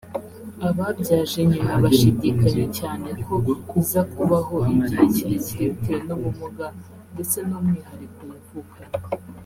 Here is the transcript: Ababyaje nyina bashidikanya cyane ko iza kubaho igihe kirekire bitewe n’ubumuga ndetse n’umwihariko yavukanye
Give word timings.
Ababyaje 0.69 1.39
nyina 1.49 1.73
bashidikanya 1.83 2.65
cyane 2.77 3.07
ko 3.23 3.33
iza 3.79 4.01
kubaho 4.13 4.55
igihe 4.73 5.03
kirekire 5.15 5.65
bitewe 5.71 5.99
n’ubumuga 6.07 6.65
ndetse 7.13 7.37
n’umwihariko 7.47 8.21
yavukanye 8.35 8.95